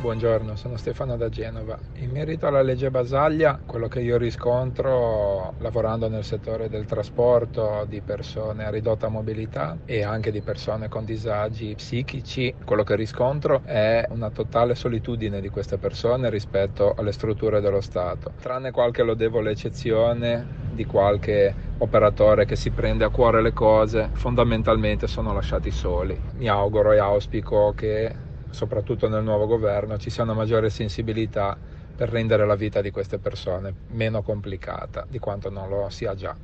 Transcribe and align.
Buongiorno, 0.00 0.54
sono 0.54 0.76
Stefano 0.76 1.16
da 1.16 1.28
Genova. 1.28 1.76
In 1.96 2.10
merito 2.12 2.46
alla 2.46 2.62
legge 2.62 2.88
Basaglia, 2.88 3.58
quello 3.66 3.88
che 3.88 4.00
io 4.00 4.16
riscontro 4.16 5.54
lavorando 5.58 6.08
nel 6.08 6.22
settore 6.22 6.68
del 6.68 6.86
trasporto 6.86 7.84
di 7.84 8.00
persone 8.00 8.64
a 8.64 8.70
ridotta 8.70 9.08
mobilità 9.08 9.76
e 9.84 10.04
anche 10.04 10.30
di 10.30 10.40
persone 10.40 10.88
con 10.88 11.04
disagi 11.04 11.74
psichici, 11.74 12.54
quello 12.64 12.84
che 12.84 12.94
riscontro 12.94 13.62
è 13.64 14.06
una 14.10 14.30
totale 14.30 14.76
solitudine 14.76 15.40
di 15.40 15.48
queste 15.48 15.78
persone 15.78 16.30
rispetto 16.30 16.94
alle 16.96 17.10
strutture 17.10 17.60
dello 17.60 17.80
Stato. 17.80 18.34
Tranne 18.40 18.70
qualche 18.70 19.02
lodevole 19.02 19.50
eccezione 19.50 20.46
di 20.70 20.84
qualche 20.84 21.54
operatore 21.78 22.44
che 22.44 22.54
si 22.54 22.70
prende 22.70 23.04
a 23.04 23.10
cuore 23.10 23.42
le 23.42 23.52
cose, 23.52 24.10
fondamentalmente 24.12 25.08
sono 25.08 25.32
lasciati 25.32 25.72
soli. 25.72 26.18
Mi 26.34 26.48
auguro 26.48 26.92
e 26.92 26.98
auspico 26.98 27.72
che 27.74 28.26
soprattutto 28.50 29.08
nel 29.08 29.22
nuovo 29.22 29.46
governo, 29.46 29.98
ci 29.98 30.10
sia 30.10 30.22
una 30.22 30.34
maggiore 30.34 30.70
sensibilità 30.70 31.56
per 31.96 32.10
rendere 32.10 32.46
la 32.46 32.54
vita 32.54 32.80
di 32.80 32.90
queste 32.90 33.18
persone 33.18 33.74
meno 33.88 34.22
complicata 34.22 35.04
di 35.08 35.18
quanto 35.18 35.50
non 35.50 35.68
lo 35.68 35.88
sia 35.90 36.14
già. 36.14 36.36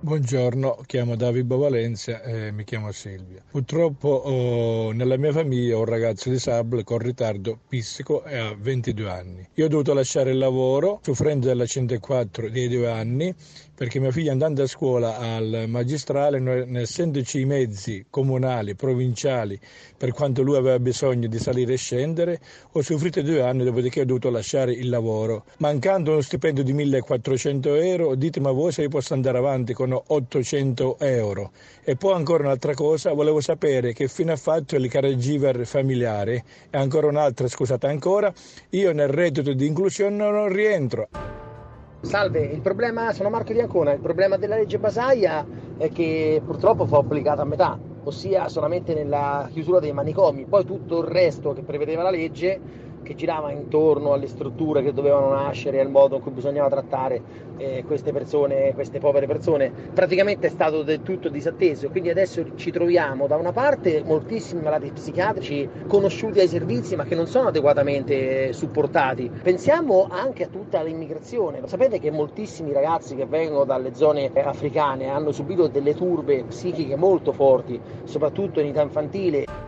Buongiorno, 0.00 0.82
chiamo 0.86 1.16
Davide 1.16 1.56
Valencia 1.56 2.22
e 2.22 2.52
mi 2.52 2.62
chiamo 2.62 2.92
Silvia. 2.92 3.42
Purtroppo 3.50 4.08
oh, 4.08 4.92
nella 4.92 5.16
mia 5.16 5.32
famiglia 5.32 5.76
ho 5.76 5.80
un 5.80 5.86
ragazzo 5.86 6.30
disabile 6.30 6.84
con 6.84 6.98
ritardo 6.98 7.58
fisico 7.66 8.22
e 8.22 8.38
ha 8.38 8.54
22 8.56 9.10
anni. 9.10 9.48
Io 9.54 9.64
ho 9.64 9.68
dovuto 9.68 9.94
lasciare 9.94 10.30
il 10.30 10.38
lavoro 10.38 11.00
soffrendo 11.02 11.46
della 11.46 11.66
104 11.66 12.48
dei 12.48 12.68
due 12.68 12.88
anni 12.88 13.34
perché 13.78 14.00
mia 14.00 14.10
figlia 14.10 14.32
andando 14.32 14.64
a 14.64 14.66
scuola 14.66 15.18
al 15.18 15.66
magistrale, 15.68 16.40
non 16.40 16.76
essendoci 16.76 17.38
i 17.38 17.44
mezzi 17.44 18.06
comunali, 18.10 18.74
provinciali, 18.74 19.56
per 19.96 20.10
quanto 20.10 20.42
lui 20.42 20.56
aveva 20.56 20.80
bisogno 20.80 21.28
di 21.28 21.38
salire 21.38 21.74
e 21.74 21.76
scendere, 21.76 22.40
ho 22.72 22.82
soffrito 22.82 23.22
due 23.22 23.40
anni, 23.40 23.62
dopodiché 23.62 24.00
ho 24.00 24.04
dovuto 24.04 24.30
lasciare 24.30 24.72
il 24.72 24.88
lavoro. 24.88 25.44
Mancando 25.58 26.10
uno 26.10 26.22
stipendio 26.22 26.64
di 26.64 26.72
1400 26.72 27.74
euro, 27.76 28.16
ditemi 28.16 28.52
voi 28.52 28.72
se 28.72 28.82
io 28.82 28.88
posso 28.88 29.14
andare 29.14 29.38
avanti 29.38 29.74
con 29.74 29.96
800 30.04 30.98
euro. 30.98 31.52
E 31.84 31.94
poi 31.94 32.14
ancora 32.14 32.42
un'altra 32.42 32.74
cosa, 32.74 33.12
volevo 33.12 33.40
sapere 33.40 33.92
che 33.92 34.08
fine 34.08 34.32
ha 34.32 34.36
fatto 34.36 34.74
il 34.74 34.88
caregiver 34.88 35.64
familiare. 35.64 36.42
E 36.68 36.76
ancora 36.78 37.06
un'altra, 37.06 37.46
scusate 37.46 37.86
ancora, 37.86 38.32
io 38.70 38.92
nel 38.92 39.08
reddito 39.08 39.52
di 39.52 39.66
inclusione 39.66 40.16
non 40.16 40.48
rientro. 40.48 41.37
Salve, 42.00 42.44
il 42.44 42.60
problema, 42.60 43.12
sono 43.12 43.28
Marco 43.28 43.52
di 43.52 43.60
Ancona, 43.60 43.92
il 43.92 44.00
problema 44.00 44.36
della 44.36 44.54
legge 44.54 44.78
Basaia 44.78 45.44
è 45.76 45.90
che 45.90 46.40
purtroppo 46.44 46.86
fu 46.86 46.94
applicata 46.94 47.42
a 47.42 47.44
metà, 47.44 47.76
ossia 48.04 48.48
solamente 48.48 48.94
nella 48.94 49.48
chiusura 49.50 49.80
dei 49.80 49.92
manicomi, 49.92 50.46
poi 50.46 50.64
tutto 50.64 51.00
il 51.00 51.08
resto 51.08 51.52
che 51.52 51.62
prevedeva 51.62 52.02
la 52.02 52.10
legge 52.10 52.60
che 53.08 53.14
girava 53.14 53.50
intorno 53.50 54.12
alle 54.12 54.26
strutture 54.26 54.82
che 54.82 54.92
dovevano 54.92 55.30
nascere, 55.30 55.80
al 55.80 55.88
modo 55.88 56.16
in 56.16 56.20
cui 56.20 56.30
bisognava 56.30 56.68
trattare 56.68 57.22
eh, 57.56 57.82
queste 57.86 58.12
persone, 58.12 58.74
queste 58.74 58.98
povere 58.98 59.26
persone, 59.26 59.72
praticamente 59.94 60.48
è 60.48 60.50
stato 60.50 60.82
del 60.82 61.02
tutto 61.02 61.30
disatteso. 61.30 61.88
Quindi 61.88 62.10
adesso 62.10 62.44
ci 62.56 62.70
troviamo 62.70 63.26
da 63.26 63.36
una 63.36 63.52
parte 63.52 64.02
moltissimi 64.04 64.60
malati 64.60 64.90
psichiatrici 64.90 65.66
conosciuti 65.86 66.40
ai 66.40 66.48
servizi 66.48 66.96
ma 66.96 67.04
che 67.04 67.14
non 67.14 67.26
sono 67.26 67.48
adeguatamente 67.48 68.52
supportati. 68.52 69.30
Pensiamo 69.42 70.06
anche 70.10 70.44
a 70.44 70.48
tutta 70.48 70.82
l'immigrazione. 70.82 71.62
Sapete 71.64 71.98
che 71.98 72.10
moltissimi 72.10 72.74
ragazzi 72.74 73.16
che 73.16 73.24
vengono 73.24 73.64
dalle 73.64 73.94
zone 73.94 74.30
africane 74.34 75.08
hanno 75.08 75.32
subito 75.32 75.66
delle 75.66 75.94
turbe 75.94 76.44
psichiche 76.44 76.96
molto 76.96 77.32
forti, 77.32 77.80
soprattutto 78.04 78.60
in 78.60 78.66
età 78.66 78.82
infantile. 78.82 79.67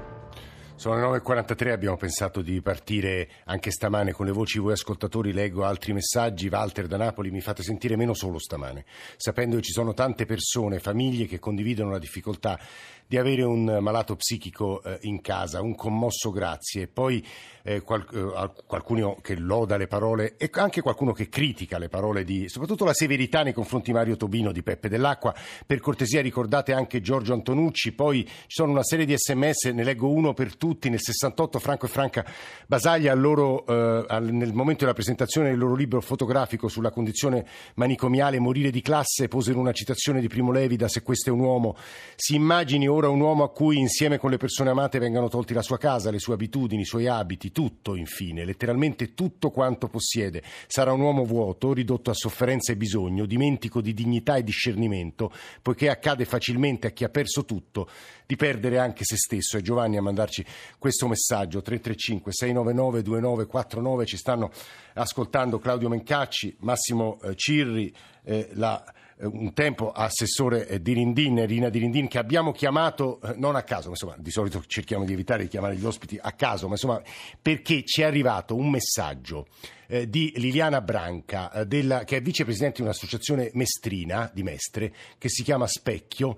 Sono 0.81 0.95
le 0.95 1.19
9.43, 1.19 1.73
abbiamo 1.73 1.99
pensato 1.99 2.41
di 2.41 2.63
partire 2.63 3.29
anche 3.45 3.71
stamane 3.71 4.13
con 4.13 4.25
le 4.25 4.33
voci. 4.33 4.59
Voi 4.59 4.73
ascoltatori, 4.73 5.31
leggo 5.31 5.63
altri 5.63 5.93
messaggi, 5.93 6.49
Walter 6.51 6.87
da 6.87 6.97
Napoli 6.97 7.31
mi 7.31 7.43
fate 7.43 7.63
sentire 7.63 7.97
meno 7.97 8.15
solo 8.15 8.39
stamane, 8.39 8.87
sapendo 9.19 9.57
che 9.57 9.63
ci 9.63 9.73
sono 9.73 9.93
tante 9.93 10.25
persone, 10.25 10.79
famiglie 10.79 11.27
che 11.27 11.39
condividono 11.39 11.91
la 11.91 11.99
difficoltà 11.99 12.59
di 13.07 13.19
avere 13.19 13.43
un 13.43 13.77
malato 13.83 14.17
psichico 14.17 14.83
eh, 14.83 14.97
in 15.03 15.21
casa, 15.21 15.61
un 15.61 15.75
commosso 15.75 16.31
grazie, 16.31 16.87
poi 16.87 17.23
eh, 17.71 17.83
qual- 17.83 18.07
eh, 18.13 18.63
qualcuno 18.67 19.19
che 19.23 19.37
loda 19.37 19.77
le 19.77 19.87
parole 19.87 20.37
e 20.37 20.51
anche 20.55 20.81
qualcuno 20.81 21.13
che 21.13 21.29
critica 21.29 21.79
le 21.79 21.89
parole 21.89 22.25
di, 22.25 22.49
soprattutto 22.49 22.85
la 22.85 22.93
severità 22.93 23.43
nei 23.43 23.53
confronti 23.53 23.91
di 23.91 23.97
Mario 23.97 24.17
Tobino 24.17 24.51
di 24.51 24.63
Peppe 24.63 24.89
Dell'Acqua, 24.89 25.33
per 25.65 25.79
cortesia 25.79 26.21
ricordate 26.21 26.73
anche 26.73 27.01
Giorgio 27.01 27.33
Antonucci, 27.33 27.93
poi 27.93 28.25
ci 28.25 28.33
sono 28.49 28.73
una 28.73 28.83
serie 28.83 29.05
di 29.05 29.15
sms, 29.17 29.67
ne 29.67 29.85
leggo 29.85 30.09
uno 30.09 30.35
per 30.35 30.57
tutti, 30.57 30.89
nel 30.89 31.01
68 31.01 31.59
Franco 31.61 31.87
e 31.87 31.89
Franca 31.89 32.25
Basaglia 32.67 33.15
loro, 33.15 33.65
eh, 33.67 34.21
nel 34.21 34.53
momento 34.53 34.81
della 34.81 34.95
presentazione 34.95 35.51
del 35.51 35.59
loro 35.59 35.75
libro 35.75 36.01
fotografico 36.01 36.69
sulla 36.69 36.91
condizione 36.91 37.47
manicomiale 37.75 38.39
Morire 38.41 38.71
di 38.71 38.81
classe 38.81 39.29
posero 39.29 39.59
una 39.59 39.73
citazione 39.73 40.21
di 40.21 40.29
Primo 40.29 40.51
Levi 40.51 40.77
da 40.77 40.89
Se 40.89 41.03
questo 41.03 41.31
è 41.31 41.33
un 41.33 41.41
uomo, 41.41 41.77
si 42.17 42.35
immagini 42.35 42.89
ora 42.89 43.09
un 43.09 43.21
uomo 43.21 43.45
a 43.45 43.51
cui 43.51 43.79
insieme 43.79 44.19
con 44.19 44.31
le 44.31 44.39
persone 44.39 44.71
amate 44.71 44.99
vengano 44.99 45.29
tolti 45.29 45.55
la 45.55 45.63
sua 45.63 45.79
casa, 45.79 46.11
le 46.11 46.19
sue 46.19 46.35
abitudini, 46.35 46.83
i 46.83 46.87
suoi 46.87 47.07
abiti, 47.07 47.53
tutto 47.61 47.95
infine, 47.95 48.47
letteralmente 48.47 49.13
tutto 49.13 49.51
quanto 49.51 49.89
possiede. 49.89 50.43
Sarà 50.67 50.93
un 50.93 51.01
uomo 51.01 51.27
vuoto, 51.27 51.75
ridotto 51.75 52.09
a 52.09 52.15
sofferenza 52.15 52.73
e 52.73 52.77
bisogno, 52.77 53.27
dimentico 53.27 53.83
di 53.83 53.93
dignità 53.93 54.37
e 54.37 54.43
discernimento, 54.43 55.31
poiché 55.61 55.91
accade 55.91 56.25
facilmente 56.25 56.87
a 56.87 56.91
chi 56.91 57.05
ha 57.05 57.11
perso 57.11 57.45
tutto 57.45 57.87
di 58.25 58.35
perdere 58.37 58.79
anche 58.79 59.05
se 59.05 59.19
stesso. 59.19 59.59
E 59.59 59.61
Giovanni 59.61 59.99
a 59.99 60.03
mandarci 60.03 60.43
questo 60.79 61.07
messaggio 61.07 61.61
335 61.61 62.33
699 62.33 63.03
2949 63.03 64.07
ci 64.07 64.17
stanno 64.17 64.51
ascoltando 64.95 65.59
Claudio 65.59 65.91
Mencacci, 65.91 66.57
Massimo 66.61 67.21
eh, 67.21 67.35
Cirri, 67.37 67.95
eh, 68.25 68.49
la 68.55 68.83
un 69.23 69.53
tempo 69.53 69.91
assessore 69.93 70.67
eh, 70.67 70.81
Dirindin, 70.81 71.47
Rina 71.47 71.69
Dirindin, 71.69 72.09
che 72.09 72.19
abbiamo 72.19 72.53
chiamato 72.53 73.21
eh, 73.23 73.35
non 73.37 73.57
a 73.57 73.63
caso, 73.63 73.91
insomma, 73.91 74.15
di 74.19 74.31
solito 74.31 74.63
cerchiamo 74.67 75.05
di 75.05 75.13
evitare 75.13 75.43
di 75.43 75.49
chiamare 75.49 75.77
gli 75.77 75.85
ospiti 75.85 76.19
a 76.21 76.33
caso, 76.33 76.67
ma 76.67 76.73
insomma, 76.73 77.03
perché 77.41 77.85
ci 77.85 78.03
è 78.03 78.05
arrivato 78.05 78.57
un 78.57 78.71
messaggio 78.71 79.47
eh, 79.87 80.09
di 80.09 80.33
Liliana 80.37 80.81
Branca, 80.81 81.65
della, 81.67 82.05
che 82.05 82.19
è 82.19 82.23
vicepresidente 82.23 82.77
di 82.77 82.83
un'associazione 82.83 83.51
mestrina 83.55 84.31
di 84.33 84.43
Mestre, 84.43 84.93
che 85.19 85.29
si 85.29 85.43
chiama 85.43 85.67
Specchio 85.67 86.37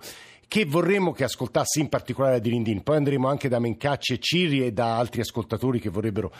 che 0.52 0.66
vorremmo 0.66 1.12
che 1.12 1.24
ascoltasse 1.24 1.80
in 1.80 1.88
particolare 1.88 2.38
Dirindin. 2.38 2.82
Poi 2.82 2.96
andremo 2.96 3.26
anche 3.26 3.48
da 3.48 3.58
Mencacci 3.58 4.12
e 4.12 4.18
Ciri 4.18 4.66
e 4.66 4.70
da 4.70 4.98
altri 4.98 5.22
ascoltatori 5.22 5.80
che 5.80 5.88
vorrebbero 5.88 6.30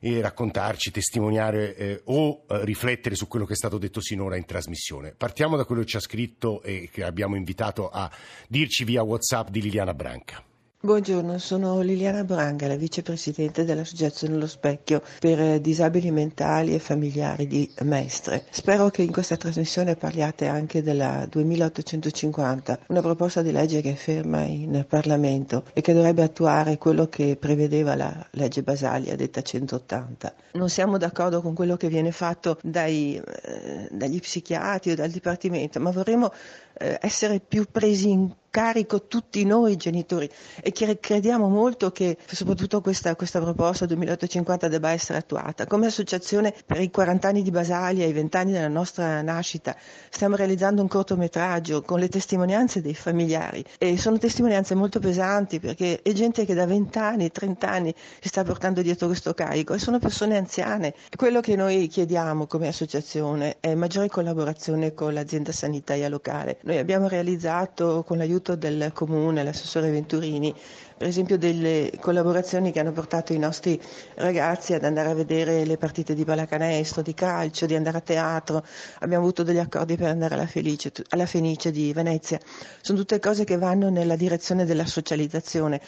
e 0.00 0.20
raccontarci, 0.20 0.90
testimoniare 0.90 1.76
eh, 1.76 2.00
o 2.06 2.44
eh, 2.48 2.64
riflettere 2.64 3.14
su 3.14 3.28
quello 3.28 3.44
che 3.44 3.52
è 3.52 3.56
stato 3.56 3.78
detto 3.78 4.00
sinora 4.00 4.36
in 4.36 4.46
trasmissione. 4.46 5.12
Partiamo 5.16 5.56
da 5.56 5.64
quello 5.64 5.82
che 5.82 5.88
ci 5.88 5.96
ha 5.96 6.00
scritto 6.00 6.62
e 6.62 6.88
che 6.90 7.04
abbiamo 7.04 7.36
invitato 7.36 7.90
a 7.90 8.10
dirci 8.48 8.84
via 8.84 9.02
WhatsApp 9.02 9.48
di 9.48 9.60
Liliana 9.60 9.94
Branca. 9.94 10.42
Buongiorno, 10.82 11.36
sono 11.36 11.80
Liliana 11.82 12.24
Branga, 12.24 12.66
la 12.66 12.74
vicepresidente 12.74 13.66
dell'Associazione 13.66 14.38
Lo 14.38 14.46
Specchio 14.46 15.02
per 15.18 15.60
disabili 15.60 16.10
mentali 16.10 16.74
e 16.74 16.78
familiari 16.78 17.46
di 17.46 17.70
Mestre. 17.82 18.46
Spero 18.48 18.88
che 18.88 19.02
in 19.02 19.12
questa 19.12 19.36
trasmissione 19.36 19.94
parliate 19.96 20.46
anche 20.46 20.82
della 20.82 21.26
2850, 21.28 22.78
una 22.86 23.02
proposta 23.02 23.42
di 23.42 23.52
legge 23.52 23.82
che 23.82 23.90
è 23.90 23.94
ferma 23.94 24.40
in 24.44 24.86
Parlamento 24.88 25.64
e 25.74 25.82
che 25.82 25.92
dovrebbe 25.92 26.22
attuare 26.22 26.78
quello 26.78 27.08
che 27.08 27.36
prevedeva 27.38 27.94
la 27.94 28.26
legge 28.30 28.62
Basaglia, 28.62 29.14
detta 29.16 29.42
180. 29.42 30.34
Non 30.52 30.70
siamo 30.70 30.96
d'accordo 30.96 31.42
con 31.42 31.52
quello 31.52 31.76
che 31.76 31.88
viene 31.88 32.10
fatto 32.10 32.56
dai, 32.62 33.16
eh, 33.16 33.86
dagli 33.90 34.18
psichiatri 34.18 34.92
o 34.92 34.94
dal 34.94 35.10
Dipartimento, 35.10 35.78
ma 35.78 35.90
vorremmo 35.90 36.32
eh, 36.78 36.96
essere 37.02 37.38
più 37.38 37.66
presi 37.70 38.08
in 38.08 38.30
carico 38.50 39.06
tutti 39.06 39.44
noi 39.44 39.76
genitori 39.76 40.28
e 40.60 40.72
crediamo 40.72 41.48
molto 41.48 41.92
che 41.92 42.18
soprattutto 42.26 42.80
questa, 42.80 43.14
questa 43.14 43.40
proposta 43.40 43.86
2850 43.86 44.68
debba 44.68 44.90
essere 44.90 45.18
attuata. 45.18 45.66
Come 45.66 45.86
associazione 45.86 46.52
per 46.66 46.80
i 46.80 46.90
40 46.90 47.28
anni 47.28 47.42
di 47.42 47.50
Basalia 47.50 48.06
i 48.06 48.12
20 48.12 48.36
anni 48.36 48.52
della 48.52 48.68
nostra 48.68 49.22
nascita 49.22 49.76
stiamo 50.10 50.34
realizzando 50.34 50.82
un 50.82 50.88
cortometraggio 50.88 51.82
con 51.82 52.00
le 52.00 52.08
testimonianze 52.08 52.82
dei 52.82 52.94
familiari 52.94 53.64
e 53.78 53.96
sono 53.96 54.18
testimonianze 54.18 54.74
molto 54.74 54.98
pesanti 54.98 55.60
perché 55.60 56.02
è 56.02 56.12
gente 56.12 56.44
che 56.44 56.54
da 56.54 56.66
20 56.66 56.98
anni, 56.98 57.30
30 57.30 57.68
anni 57.68 57.94
si 58.20 58.28
sta 58.28 58.42
portando 58.42 58.82
dietro 58.82 59.06
questo 59.06 59.32
carico 59.32 59.74
e 59.74 59.78
sono 59.78 60.00
persone 60.00 60.36
anziane. 60.36 60.94
Quello 61.14 61.40
che 61.40 61.54
noi 61.54 61.86
chiediamo 61.86 62.46
come 62.46 62.66
associazione 62.66 63.58
è 63.60 63.74
maggiore 63.74 64.08
collaborazione 64.08 64.92
con 64.92 65.14
l'azienda 65.14 65.52
sanitaria 65.52 66.08
locale. 66.08 66.58
Noi 66.62 66.78
abbiamo 66.78 67.06
realizzato 67.06 68.02
con 68.04 68.18
l'aiuto 68.18 68.39
avuto 68.40 68.56
del 68.56 68.90
comune, 68.94 69.44
l'assessore 69.44 69.90
Venturini, 69.90 70.54
per 71.00 71.08
esempio 71.08 71.38
delle 71.38 71.92
collaborazioni 71.98 72.72
che 72.72 72.78
hanno 72.78 72.92
portato 72.92 73.32
i 73.32 73.38
nostri 73.38 73.80
ragazzi 74.16 74.74
ad 74.74 74.84
andare 74.84 75.08
a 75.08 75.14
vedere 75.14 75.64
le 75.64 75.78
partite 75.78 76.12
di 76.12 76.26
pallacanestro, 76.26 77.00
di 77.00 77.14
calcio, 77.14 77.64
di 77.64 77.74
andare 77.74 77.96
a 77.96 78.00
teatro, 78.02 78.62
abbiamo 78.98 79.22
avuto 79.22 79.42
degli 79.42 79.56
accordi 79.56 79.96
per 79.96 80.08
andare 80.08 80.34
alla 80.34 80.46
Felice, 80.46 80.92
alla 81.08 81.24
Fenice 81.24 81.70
di 81.70 81.94
Venezia, 81.94 82.38
sono 82.82 82.98
tutte 82.98 83.18
cose 83.18 83.44
che 83.44 83.56
vanno 83.56 83.88
nella 83.88 84.14
direzione 84.14 84.66
della 84.66 84.84
socializzazione. 84.84 85.80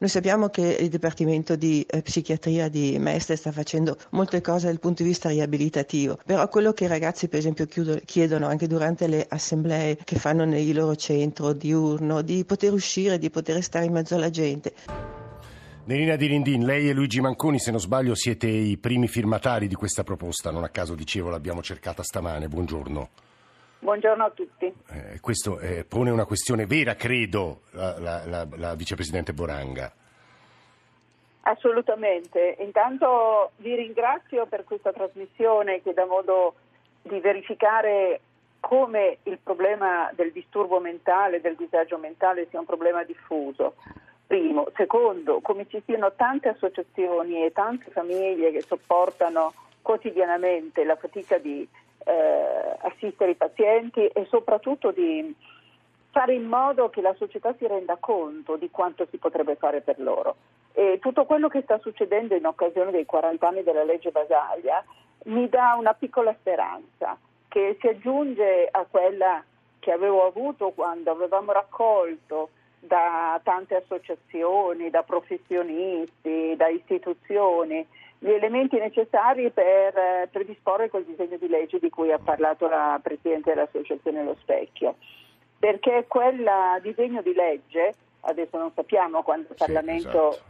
Noi 0.00 0.08
sappiamo 0.08 0.48
che 0.48 0.78
il 0.80 0.88
Dipartimento 0.88 1.56
di 1.56 1.84
eh, 1.86 2.00
Psichiatria 2.00 2.70
di 2.70 2.96
Mestre 2.98 3.36
sta 3.36 3.52
facendo 3.52 3.98
molte 4.12 4.40
cose 4.40 4.68
dal 4.68 4.78
punto 4.78 5.02
di 5.02 5.10
vista 5.10 5.28
riabilitativo, 5.28 6.18
però 6.24 6.48
quello 6.48 6.72
che 6.72 6.84
i 6.84 6.86
ragazzi 6.86 7.28
per 7.28 7.40
esempio 7.40 7.66
chiedono 8.06 8.46
anche 8.46 8.66
durante 8.66 9.08
le 9.08 9.26
assemblee 9.28 9.98
che 10.02 10.16
fanno 10.16 10.46
nei 10.46 10.72
loro 10.72 10.96
centro 10.96 11.52
diurno, 11.52 12.22
di 12.22 12.46
poter 12.46 12.72
uscire, 12.72 13.18
di 13.18 13.28
poter 13.28 13.62
stare 13.62 13.84
in 13.84 13.92
mezzo 13.92 14.14
alla 14.14 14.30
gente. 14.30 14.59
Nerina 15.84 16.16
Di 16.16 16.26
Rindin, 16.26 16.64
lei 16.64 16.88
e 16.88 16.92
Luigi 16.92 17.20
Manconi, 17.20 17.58
se 17.58 17.70
non 17.70 17.80
sbaglio, 17.80 18.14
siete 18.14 18.46
i 18.46 18.76
primi 18.76 19.08
firmatari 19.08 19.66
di 19.66 19.74
questa 19.74 20.04
proposta, 20.04 20.50
non 20.50 20.62
a 20.62 20.68
caso 20.68 20.94
dicevo 20.94 21.30
l'abbiamo 21.30 21.62
cercata 21.62 22.02
stamane. 22.02 22.48
Buongiorno. 22.48 23.08
Buongiorno 23.80 24.24
a 24.24 24.30
tutti. 24.30 24.66
Eh, 24.90 25.20
questo 25.20 25.58
eh, 25.58 25.84
pone 25.84 26.10
una 26.10 26.26
questione 26.26 26.66
vera, 26.66 26.94
credo, 26.96 27.62
la, 27.70 27.98
la, 27.98 28.26
la, 28.26 28.46
la 28.56 28.74
vicepresidente 28.74 29.32
Boranga. 29.32 29.90
Assolutamente. 31.42 32.56
Intanto 32.60 33.52
vi 33.56 33.74
ringrazio 33.74 34.46
per 34.46 34.64
questa 34.64 34.92
trasmissione 34.92 35.80
che 35.82 35.94
dà 35.94 36.04
modo 36.04 36.54
di 37.02 37.18
verificare 37.20 38.20
come 38.60 39.18
il 39.22 39.38
problema 39.42 40.10
del 40.14 40.30
disturbo 40.32 40.78
mentale, 40.78 41.40
del 41.40 41.56
disagio 41.56 41.96
mentale 41.96 42.46
sia 42.50 42.60
un 42.60 42.66
problema 42.66 43.02
diffuso. 43.02 43.76
Primo. 44.30 44.68
Secondo, 44.76 45.40
come 45.40 45.66
ci 45.68 45.82
siano 45.84 46.12
tante 46.14 46.50
associazioni 46.50 47.44
e 47.44 47.50
tante 47.50 47.90
famiglie 47.90 48.52
che 48.52 48.62
sopportano 48.62 49.52
quotidianamente 49.82 50.84
la 50.84 50.94
fatica 50.94 51.36
di 51.38 51.66
eh, 52.04 52.76
assistere 52.78 53.32
i 53.32 53.34
pazienti 53.34 54.06
e 54.06 54.26
soprattutto 54.30 54.92
di 54.92 55.34
fare 56.12 56.34
in 56.34 56.44
modo 56.44 56.90
che 56.90 57.00
la 57.00 57.12
società 57.18 57.52
si 57.58 57.66
renda 57.66 57.96
conto 57.98 58.54
di 58.54 58.70
quanto 58.70 59.04
si 59.10 59.16
potrebbe 59.16 59.56
fare 59.56 59.80
per 59.80 59.98
loro. 59.98 60.36
E 60.74 61.00
tutto 61.00 61.24
quello 61.24 61.48
che 61.48 61.62
sta 61.62 61.80
succedendo 61.80 62.36
in 62.36 62.46
occasione 62.46 62.92
dei 62.92 63.06
40 63.06 63.48
anni 63.48 63.64
della 63.64 63.82
legge 63.82 64.12
Basaglia 64.12 64.84
mi 65.24 65.48
dà 65.48 65.74
una 65.76 65.94
piccola 65.94 66.32
speranza 66.38 67.18
che 67.48 67.76
si 67.80 67.88
aggiunge 67.88 68.68
a 68.70 68.86
quella 68.88 69.42
che 69.80 69.90
avevo 69.90 70.24
avuto 70.24 70.70
quando 70.70 71.10
avevamo 71.10 71.50
raccolto 71.50 72.50
da 72.80 73.38
tante 73.42 73.76
associazioni, 73.76 74.90
da 74.90 75.02
professionisti, 75.02 76.54
da 76.56 76.68
istituzioni 76.68 77.86
gli 78.22 78.30
elementi 78.30 78.78
necessari 78.78 79.50
per 79.50 79.96
eh, 79.96 80.28
predisporre 80.30 80.90
quel 80.90 81.04
disegno 81.04 81.38
di 81.38 81.48
legge 81.48 81.78
di 81.78 81.88
cui 81.88 82.12
ha 82.12 82.18
parlato 82.18 82.68
la 82.68 83.00
Presidente 83.02 83.54
dell'Associazione 83.54 84.22
Lo 84.22 84.36
Specchio. 84.40 84.96
Perché 85.58 86.04
quel 86.06 86.46
disegno 86.82 87.22
di 87.22 87.32
legge, 87.32 87.94
adesso 88.20 88.58
non 88.58 88.72
sappiamo 88.74 89.22
quando 89.22 89.48
il 89.48 89.56
Parlamento 89.56 90.32
esatto. 90.32 90.44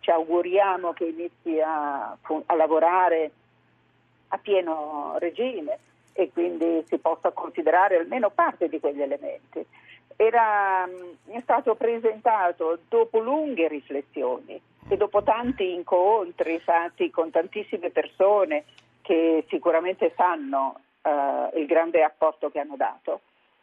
ci 0.00 0.10
auguriamo 0.10 0.92
che 0.94 1.04
inizi 1.04 1.60
a, 1.60 2.16
a 2.46 2.54
lavorare 2.54 3.30
a 4.28 4.38
pieno 4.38 5.16
regime 5.18 5.78
e 6.14 6.30
quindi 6.32 6.82
si 6.86 6.96
possa 6.98 7.30
considerare 7.32 7.96
almeno 7.96 8.30
parte 8.30 8.68
di 8.68 8.80
quegli 8.80 9.02
elementi. 9.02 9.64
Era, 10.22 10.86
mm, 10.86 11.32
è 11.34 11.40
stato 11.40 11.76
presentato 11.76 12.80
dopo 12.90 13.20
lunghe 13.20 13.68
riflessioni 13.68 14.60
e 14.86 14.96
dopo 14.98 15.22
tanti 15.22 15.72
incontri 15.72 16.60
fatti 16.60 17.08
con 17.08 17.30
tantissime 17.30 17.88
persone 17.88 18.64
che 19.00 19.46
sicuramente 19.48 20.12
sanno 20.14 20.78
eh, 21.00 21.58
il 21.58 21.64
grande 21.64 22.02
apporto 22.02 22.50
che 22.50 22.60
hanno 22.60 22.76
dato, 22.76 23.22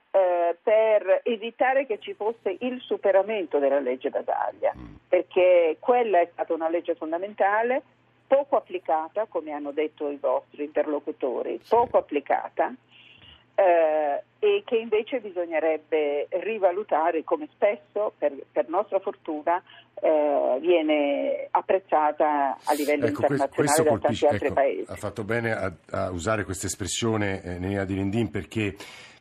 eh, 0.09 0.57
per 0.63 1.21
evitare 1.25 1.85
che 1.85 1.99
ci 1.99 2.15
fosse 2.15 2.57
il 2.61 2.81
superamento 2.81 3.59
della 3.59 3.79
legge 3.79 4.09
Basaglia, 4.09 4.73
mm. 4.75 4.95
perché 5.07 5.77
quella 5.79 6.21
è 6.21 6.29
stata 6.31 6.55
una 6.55 6.69
legge 6.69 6.95
fondamentale, 6.95 7.83
poco 8.25 8.55
applicata, 8.55 9.27
come 9.29 9.51
hanno 9.51 9.71
detto 9.71 10.09
i 10.09 10.17
vostri 10.17 10.63
interlocutori, 10.63 11.61
poco 11.69 11.99
applicata 11.99 12.73
eh, 13.57 14.23
e 14.37 14.61
che 14.65 14.77
invece 14.77 15.19
bisognerebbe 15.19 16.27
rivalutare 16.29 17.23
come 17.23 17.49
spesso, 17.51 18.13
per, 18.15 18.31
per 18.51 18.69
nostra 18.69 18.99
fortuna, 18.99 19.61
eh, 19.99 20.57
viene 20.61 21.47
apprezzata 21.49 22.55
a 22.63 22.73
livello 22.73 23.07
ecco, 23.07 23.21
internazionale 23.21 23.83
da 23.83 23.97
tanti 23.97 24.25
altri 24.27 24.45
ecco, 24.45 24.53
paesi. 24.53 24.91
Ha 24.91 24.95
fatto 24.95 25.23
bene 25.23 25.51
a, 25.53 25.73
a 25.89 26.11
usare 26.11 26.43
questa 26.43 26.67
espressione, 26.67 27.41
eh, 27.41 27.57
Nenea 27.57 27.83
Direndin, 27.83 28.29
perché 28.29 28.75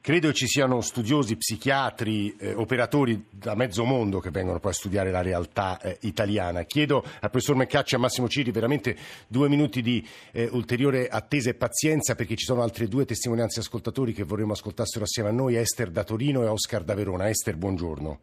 Credo 0.06 0.32
ci 0.32 0.46
siano 0.46 0.82
studiosi, 0.82 1.36
psichiatri, 1.36 2.36
eh, 2.38 2.54
operatori 2.54 3.26
da 3.28 3.56
mezzo 3.56 3.82
mondo 3.82 4.20
che 4.20 4.30
vengono 4.30 4.60
poi 4.60 4.70
a 4.70 4.74
studiare 4.74 5.10
la 5.10 5.20
realtà 5.20 5.80
eh, 5.82 5.98
italiana. 6.02 6.62
Chiedo 6.62 6.98
al 6.98 7.28
professor 7.28 7.56
Meccacci 7.56 7.94
e 7.94 7.96
a 7.96 8.00
Massimo 8.00 8.28
Ciri 8.28 8.52
veramente 8.52 8.94
due 9.26 9.48
minuti 9.48 9.82
di 9.82 10.06
eh, 10.32 10.48
ulteriore 10.52 11.08
attesa 11.08 11.50
e 11.50 11.54
pazienza 11.54 12.14
perché 12.14 12.36
ci 12.36 12.44
sono 12.44 12.62
altre 12.62 12.86
due 12.86 13.04
testimonianze 13.04 13.58
ascoltatori 13.58 14.12
che 14.12 14.22
vorremmo 14.22 14.52
ascoltassero 14.52 15.02
assieme 15.02 15.30
a 15.30 15.32
noi, 15.32 15.56
Esther 15.56 15.90
da 15.90 16.04
Torino 16.04 16.44
e 16.44 16.46
Oscar 16.46 16.84
da 16.84 16.94
Verona. 16.94 17.28
Esther, 17.28 17.56
buongiorno. 17.56 18.20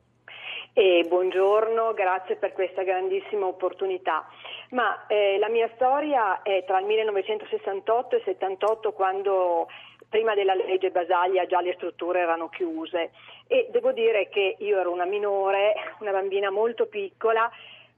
E 0.76 1.06
buongiorno, 1.08 1.94
grazie 1.94 2.38
per 2.38 2.54
questa 2.54 2.84
grandissima 2.84 3.46
opportunità. 3.46 4.26
Ma 4.70 5.06
eh, 5.06 5.38
la 5.38 5.50
mia 5.50 5.70
storia 5.76 6.42
è 6.42 6.64
tra 6.66 6.80
il 6.80 6.86
1968 6.86 8.16
e 8.16 8.18
il 8.20 8.24
78 8.24 8.92
quando 8.94 9.68
prima 10.14 10.36
della 10.36 10.54
legge 10.54 10.92
Basaglia 10.92 11.48
già 11.48 11.60
le 11.60 11.74
strutture 11.74 12.20
erano 12.20 12.48
chiuse 12.50 13.10
e 13.48 13.68
devo 13.72 13.92
dire 13.94 14.30
che 14.30 14.58
io 14.60 14.80
ero 14.80 14.92
una 14.92 15.06
minore, 15.06 15.74
una 16.02 16.12
bambina 16.12 16.52
molto 16.52 16.86
piccola, 16.86 17.50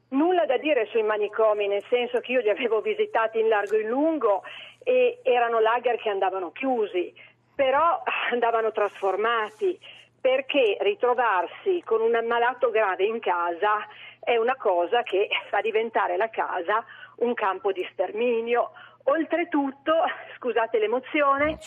nulla 0.09 0.45
da 0.45 0.55
dire 0.55 0.85
sui 0.85 1.03
manicomi, 1.03 1.67
nel 1.67 1.83
senso 1.89 2.21
che 2.21 2.31
io 2.31 2.39
li 2.39 2.49
avevo 2.49 2.79
visitati 2.79 3.41
in 3.41 3.49
largo 3.49 3.75
e 3.75 3.81
in 3.81 3.89
lungo 3.89 4.43
e 4.81 5.19
erano 5.23 5.59
lager 5.59 5.97
che 5.97 6.07
andavano 6.07 6.53
chiusi, 6.53 7.13
però 7.53 8.01
andavano 8.31 8.71
trasformati 8.71 9.77
perché 10.21 10.77
ritrovarsi 10.79 11.83
con 11.83 11.99
un 11.99 12.15
ammalato 12.15 12.69
grave 12.69 13.03
in 13.03 13.19
casa 13.19 13.85
è 14.21 14.37
una 14.37 14.55
cosa 14.55 15.03
che 15.03 15.27
fa 15.49 15.59
diventare 15.59 16.15
la 16.15 16.29
casa 16.29 16.81
un 17.17 17.33
campo 17.33 17.73
di 17.73 17.85
sterminio. 17.91 18.71
Oltretutto, 19.07 19.93
scusate 20.37 20.79
l'emozione, 20.79 21.57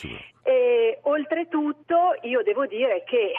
eh, 0.43 0.99
oltretutto 1.03 2.17
io 2.21 2.43
devo 2.43 2.65
dire 2.65 3.03
che 3.03 3.33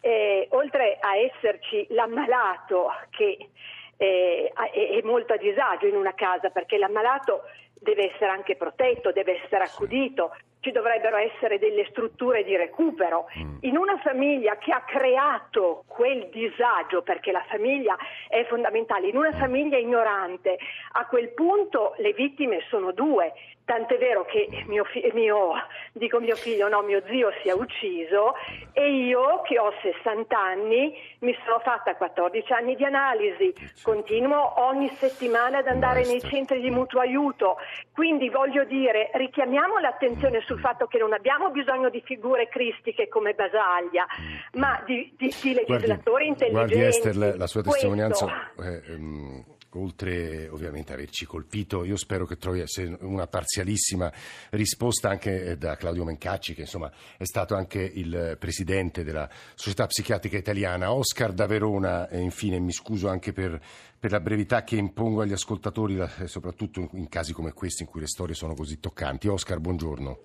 eh, 0.00 0.48
oltre 0.50 0.98
a 1.00 1.16
esserci 1.16 1.86
l'ammalato 1.90 2.90
che 3.10 3.48
eh, 3.96 4.52
è 4.52 5.00
molto 5.02 5.32
a 5.32 5.36
disagio 5.36 5.86
in 5.86 5.96
una 5.96 6.12
casa 6.14 6.50
perché 6.50 6.76
l'ammalato 6.76 7.44
deve 7.72 8.12
essere 8.12 8.30
anche 8.30 8.56
protetto, 8.56 9.12
deve 9.12 9.42
essere 9.42 9.64
accudito, 9.64 10.36
ci 10.64 10.72
dovrebbero 10.72 11.18
essere 11.18 11.58
delle 11.58 11.86
strutture 11.90 12.42
di 12.42 12.56
recupero. 12.56 13.26
Mm. 13.38 13.56
In 13.60 13.76
una 13.76 13.98
famiglia 13.98 14.56
che 14.56 14.72
ha 14.72 14.80
creato 14.80 15.84
quel 15.86 16.30
disagio, 16.32 17.02
perché 17.02 17.32
la 17.32 17.44
famiglia 17.48 17.96
è 18.28 18.44
fondamentale, 18.46 19.08
in 19.08 19.16
una 19.16 19.32
famiglia 19.32 19.76
ignorante, 19.76 20.58
a 20.92 21.06
quel 21.06 21.34
punto 21.34 21.94
le 21.98 22.14
vittime 22.14 22.62
sono 22.70 22.92
due 22.92 23.34
Tant'è 23.64 23.96
vero 23.96 24.26
che 24.26 24.46
mio, 24.66 24.84
fi- 24.84 25.10
mio, 25.14 25.52
dico 25.92 26.20
mio 26.20 26.36
figlio, 26.36 26.68
no, 26.68 26.82
mio 26.82 27.02
zio 27.06 27.32
si 27.40 27.48
è 27.48 27.52
ucciso 27.52 28.34
e 28.72 29.06
io 29.06 29.40
che 29.42 29.58
ho 29.58 29.72
60 29.80 30.38
anni 30.38 30.94
mi 31.20 31.34
sono 31.46 31.60
fatta 31.60 31.96
14 31.96 32.52
anni 32.52 32.76
di 32.76 32.84
analisi, 32.84 33.54
continuo 33.82 34.60
ogni 34.66 34.90
settimana 34.98 35.58
ad 35.58 35.66
andare 35.66 36.04
nei 36.04 36.20
centri 36.20 36.60
di 36.60 36.68
mutuo 36.68 37.00
aiuto, 37.00 37.56
quindi 37.94 38.28
voglio 38.28 38.64
dire 38.64 39.10
richiamiamo 39.14 39.78
l'attenzione 39.78 40.42
sul 40.44 40.60
fatto 40.60 40.86
che 40.86 40.98
non 40.98 41.14
abbiamo 41.14 41.48
bisogno 41.48 41.88
di 41.88 42.02
figure 42.04 42.48
cristiche 42.48 43.08
come 43.08 43.32
Basaglia, 43.32 44.06
ma 44.54 44.82
di, 44.84 45.14
di, 45.16 45.34
di 45.40 45.54
legislatori 45.54 46.26
guardi, 46.26 46.26
intelligenti. 46.26 46.74
Guardi 46.74 46.82
Esther, 46.82 47.36
la 47.38 47.46
sua 47.46 47.62
testimonianza... 47.62 48.50
Eh, 48.58 48.92
ehm 48.92 49.44
oltre 49.74 50.48
ovviamente 50.48 50.92
a 50.92 50.94
averci 50.94 51.26
colpito, 51.26 51.84
io 51.84 51.96
spero 51.96 52.26
che 52.26 52.36
trovi 52.36 52.62
una 53.00 53.26
parzialissima 53.26 54.12
risposta 54.50 55.08
anche 55.08 55.44
eh, 55.44 55.56
da 55.56 55.76
Claudio 55.76 56.04
Mencacci, 56.04 56.54
che 56.54 56.62
insomma 56.62 56.90
è 57.16 57.24
stato 57.24 57.54
anche 57.54 57.80
il 57.80 58.36
presidente 58.38 59.04
della 59.04 59.28
Società 59.54 59.86
Psichiatrica 59.86 60.36
Italiana, 60.36 60.92
Oscar 60.92 61.32
da 61.32 61.46
Verona, 61.46 62.08
e 62.08 62.20
infine 62.20 62.58
mi 62.58 62.72
scuso 62.72 63.08
anche 63.08 63.32
per, 63.32 63.60
per 63.98 64.10
la 64.10 64.20
brevità 64.20 64.64
che 64.64 64.76
impongo 64.76 65.22
agli 65.22 65.32
ascoltatori, 65.32 65.98
soprattutto 66.24 66.88
in 66.92 67.08
casi 67.08 67.32
come 67.32 67.52
questi 67.52 67.82
in 67.82 67.88
cui 67.88 68.00
le 68.00 68.06
storie 68.06 68.34
sono 68.34 68.54
così 68.54 68.80
toccanti. 68.80 69.28
Oscar, 69.28 69.58
buongiorno. 69.58 70.18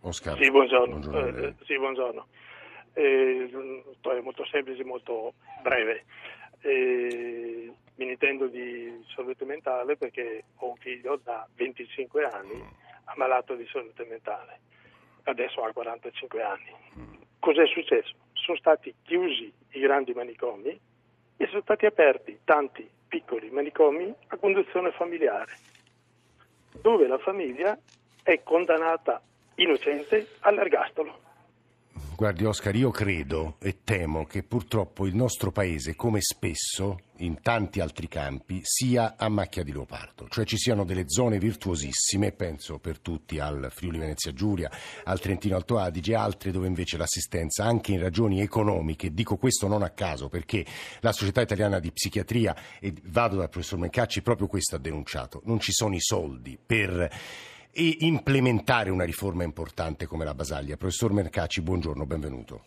Oscar. 0.00 0.38
Sì, 0.42 0.50
buongiorno. 0.50 0.98
buongiorno, 0.98 1.38
eh, 1.38 1.54
sì, 1.64 1.78
buongiorno. 1.78 2.26
Eh, 2.92 3.50
storia 3.98 4.22
molto 4.22 4.44
semplice, 4.46 4.84
molto 4.84 5.34
breve. 5.62 6.04
Eh, 6.66 7.70
mi 7.96 8.08
intendo 8.08 8.46
di 8.46 9.04
salute 9.14 9.44
mentale 9.44 9.98
perché 9.98 10.44
ho 10.56 10.68
un 10.70 10.76
figlio 10.76 11.20
da 11.22 11.46
25 11.56 12.24
anni 12.24 12.58
ammalato 13.04 13.54
di 13.54 13.66
salute 13.70 14.06
mentale, 14.06 14.60
adesso 15.24 15.62
ha 15.62 15.70
45 15.70 16.42
anni. 16.42 16.72
Cos'è 17.38 17.66
successo? 17.66 18.14
Sono 18.32 18.56
stati 18.56 18.94
chiusi 19.02 19.52
i 19.72 19.80
grandi 19.80 20.14
manicomi 20.14 20.70
e 21.36 21.46
sono 21.48 21.60
stati 21.60 21.84
aperti 21.84 22.40
tanti 22.44 22.88
piccoli 23.08 23.50
manicomi 23.50 24.12
a 24.28 24.36
conduzione 24.38 24.90
familiare, 24.92 25.52
dove 26.80 27.06
la 27.06 27.18
famiglia 27.18 27.78
è 28.22 28.42
condannata 28.42 29.20
innocente 29.56 30.28
all'ergastolo. 30.40 31.23
Guardi 32.16 32.44
Oscar, 32.44 32.76
io 32.76 32.92
credo 32.92 33.56
e 33.60 33.78
temo 33.82 34.24
che 34.24 34.44
purtroppo 34.44 35.04
il 35.04 35.16
nostro 35.16 35.50
paese, 35.50 35.96
come 35.96 36.20
spesso 36.20 37.00
in 37.18 37.40
tanti 37.42 37.80
altri 37.80 38.06
campi, 38.06 38.60
sia 38.62 39.16
a 39.16 39.28
macchia 39.28 39.64
di 39.64 39.72
leopardo, 39.72 40.28
cioè 40.28 40.44
ci 40.44 40.56
siano 40.56 40.84
delle 40.84 41.08
zone 41.08 41.38
virtuosissime, 41.38 42.30
penso 42.30 42.78
per 42.78 43.00
tutti 43.00 43.40
al 43.40 43.66
Friuli 43.70 43.98
Venezia 43.98 44.32
Giulia, 44.32 44.70
al 45.02 45.18
Trentino 45.18 45.56
Alto 45.56 45.76
Adige, 45.76 46.14
altre 46.14 46.52
dove 46.52 46.68
invece 46.68 46.96
l'assistenza, 46.96 47.64
anche 47.64 47.90
in 47.90 48.00
ragioni 48.00 48.40
economiche, 48.40 49.12
dico 49.12 49.36
questo 49.36 49.66
non 49.66 49.82
a 49.82 49.90
caso 49.90 50.28
perché 50.28 50.64
la 51.00 51.12
Società 51.12 51.40
Italiana 51.40 51.80
di 51.80 51.90
Psichiatria, 51.90 52.54
e 52.78 52.94
vado 53.06 53.36
dal 53.36 53.48
professor 53.48 53.80
Mencacci, 53.80 54.22
proprio 54.22 54.46
questo 54.46 54.76
ha 54.76 54.78
denunciato, 54.78 55.42
non 55.46 55.58
ci 55.58 55.72
sono 55.72 55.96
i 55.96 56.00
soldi 56.00 56.56
per 56.64 57.10
e 57.74 57.96
implementare 58.00 58.90
una 58.90 59.04
riforma 59.04 59.42
importante 59.42 60.06
come 60.06 60.24
la 60.24 60.34
Basaglia. 60.34 60.76
Professor 60.76 61.12
Mercacci, 61.12 61.60
buongiorno, 61.60 62.06
benvenuto. 62.06 62.62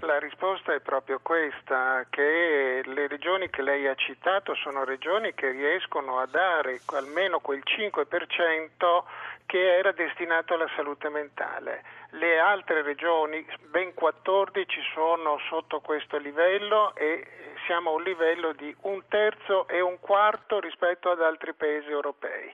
La 0.00 0.18
risposta 0.20 0.72
è 0.72 0.80
proprio 0.80 1.18
questa, 1.20 2.06
che 2.08 2.82
le 2.84 3.08
regioni 3.08 3.50
che 3.50 3.62
lei 3.62 3.88
ha 3.88 3.96
citato 3.96 4.54
sono 4.54 4.84
regioni 4.84 5.34
che 5.34 5.50
riescono 5.50 6.20
a 6.20 6.26
dare 6.26 6.80
almeno 6.94 7.40
quel 7.40 7.62
5% 7.64 9.02
che 9.44 9.76
era 9.76 9.90
destinato 9.90 10.54
alla 10.54 10.70
salute 10.76 11.08
mentale. 11.08 11.82
Le 12.10 12.38
altre 12.38 12.82
regioni, 12.82 13.44
ben 13.70 13.92
14, 13.92 14.80
sono 14.94 15.38
sotto 15.48 15.80
questo 15.80 16.16
livello 16.18 16.94
e 16.94 17.26
siamo 17.66 17.90
a 17.90 17.94
un 17.94 18.02
livello 18.02 18.52
di 18.52 18.74
un 18.82 19.02
terzo 19.08 19.66
e 19.66 19.80
un 19.80 19.98
quarto 19.98 20.60
rispetto 20.60 21.10
ad 21.10 21.20
altri 21.20 21.54
paesi 21.54 21.90
europei. 21.90 22.52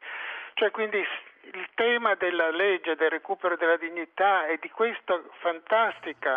Cioè 0.55 0.71
quindi 0.71 0.99
il 0.99 1.69
tema 1.75 2.15
della 2.15 2.51
legge 2.51 2.95
del 2.95 3.11
recupero 3.11 3.57
della 3.57 3.77
dignità 3.77 4.47
e 4.47 4.59
di 4.61 4.71
questo 4.71 5.31
fantastico 5.41 6.31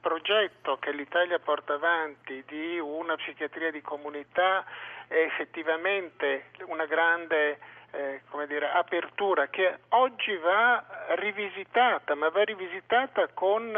progetto 0.00 0.78
che 0.78 0.92
l'Italia 0.92 1.38
porta 1.38 1.74
avanti 1.74 2.42
di 2.46 2.78
una 2.78 3.16
psichiatria 3.16 3.70
di 3.70 3.82
comunità 3.82 4.64
è 5.08 5.18
effettivamente 5.18 6.50
una 6.66 6.86
grande 6.86 7.58
eh, 7.92 8.22
dire, 8.46 8.70
apertura 8.70 9.48
che 9.48 9.78
oggi 9.90 10.34
va 10.36 10.84
rivisitata, 11.16 12.14
ma 12.14 12.30
va 12.30 12.44
rivisitata 12.44 13.28
con 13.34 13.72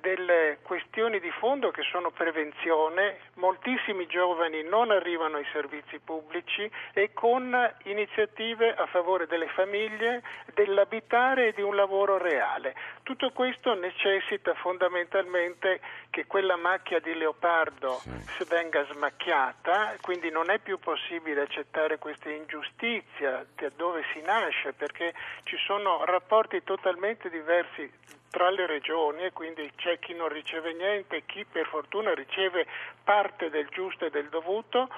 delle 0.00 0.58
questioni 0.62 1.20
di 1.20 1.30
fondo 1.30 1.70
che 1.70 1.82
sono 1.82 2.10
prevenzione, 2.10 3.18
moltissimi 3.34 4.06
giovani 4.06 4.62
non 4.62 4.90
arrivano 4.90 5.36
ai 5.36 5.46
servizi 5.52 5.98
pubblici 5.98 6.70
e 6.92 7.12
con 7.12 7.54
iniziative 7.84 8.74
a 8.74 8.86
favore 8.86 9.26
delle 9.26 9.48
famiglie, 9.48 10.22
dell'abitare 10.54 11.48
e 11.48 11.52
di 11.52 11.62
un 11.62 11.74
lavoro 11.74 12.18
reale. 12.18 12.74
Tutto 13.02 13.30
questo 13.30 13.74
necessita 13.74 14.54
fondamentalmente 14.54 15.80
che 16.10 16.26
quella 16.26 16.56
macchia 16.56 17.00
di 17.00 17.14
leopardo 17.14 18.00
sì. 18.02 18.44
venga 18.48 18.84
smacchiata, 18.92 19.96
quindi 20.00 20.30
non 20.30 20.50
è 20.50 20.58
più 20.58 20.78
possibile 20.78 21.42
accettare 21.42 21.98
questa 21.98 22.30
ingiustizia 22.30 23.44
da 23.54 23.70
dove 23.76 24.04
si 24.12 24.20
nasce 24.22 24.72
perché 24.72 25.14
ci 25.44 25.56
sono 25.56 26.04
rapporti 26.04 26.62
totalmente 26.62 27.28
diversi 27.30 27.90
tra 28.30 28.50
le 28.50 28.66
regioni 28.66 29.24
e 29.24 29.32
quindi 29.32 29.70
c'è 29.76 29.98
chi 29.98 30.14
non 30.14 30.28
riceve 30.28 30.72
niente 30.72 31.24
chi 31.26 31.44
per 31.44 31.66
fortuna 31.66 32.14
riceve 32.14 32.66
parte 33.02 33.50
del 33.50 33.68
giusto 33.68 34.06
e 34.06 34.10
del 34.10 34.28
dovuto 34.28 34.88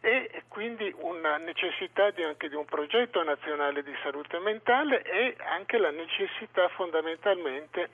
e 0.00 0.44
quindi 0.48 0.92
una 0.98 1.36
necessità 1.36 2.10
di, 2.10 2.22
anche 2.22 2.48
di 2.48 2.54
un 2.54 2.64
progetto 2.64 3.22
nazionale 3.22 3.82
di 3.82 3.94
salute 4.02 4.38
mentale 4.38 5.02
e 5.02 5.36
anche 5.38 5.78
la 5.78 5.90
necessità 5.90 6.68
fondamentalmente 6.68 7.90